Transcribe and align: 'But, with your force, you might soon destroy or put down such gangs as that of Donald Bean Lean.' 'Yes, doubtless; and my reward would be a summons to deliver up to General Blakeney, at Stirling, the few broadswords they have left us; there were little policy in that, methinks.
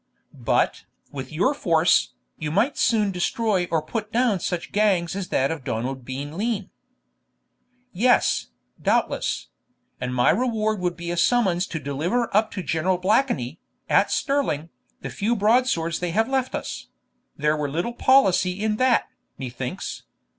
'But, 0.33 0.85
with 1.11 1.31
your 1.31 1.53
force, 1.53 2.13
you 2.39 2.49
might 2.49 2.75
soon 2.75 3.11
destroy 3.11 3.67
or 3.69 3.83
put 3.83 4.11
down 4.11 4.39
such 4.39 4.71
gangs 4.71 5.15
as 5.15 5.27
that 5.29 5.51
of 5.51 5.63
Donald 5.63 6.03
Bean 6.03 6.39
Lean.' 6.39 6.71
'Yes, 7.93 8.47
doubtless; 8.81 9.49
and 9.99 10.15
my 10.15 10.31
reward 10.31 10.79
would 10.79 10.97
be 10.97 11.11
a 11.11 11.17
summons 11.17 11.67
to 11.67 11.77
deliver 11.77 12.35
up 12.35 12.49
to 12.49 12.63
General 12.63 12.97
Blakeney, 12.97 13.59
at 13.89 14.09
Stirling, 14.09 14.69
the 15.01 15.11
few 15.11 15.35
broadswords 15.35 15.99
they 15.99 16.09
have 16.09 16.27
left 16.27 16.55
us; 16.55 16.87
there 17.37 17.55
were 17.55 17.69
little 17.69 17.93
policy 17.93 18.53
in 18.59 18.77
that, 18.77 19.07
methinks. 19.37 20.01